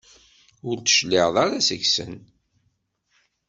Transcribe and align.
Ur 0.69 0.77
d-tecliɛem 0.79 1.35
ara 1.43 1.65
seg-sen. 1.67 2.13